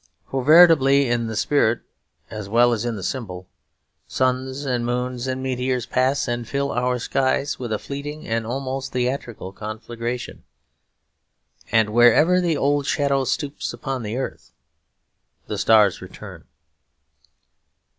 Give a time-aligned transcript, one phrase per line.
[0.31, 1.81] For veritably, in the spirit
[2.31, 3.47] as well as in the symbol,
[4.07, 8.93] suns and moons and meteors pass and fill our skies with a fleeting and almost
[8.93, 10.43] theatrical conflagration;
[11.71, 14.51] and wherever the old shadow stoops upon the earth,
[15.45, 16.45] the stars return.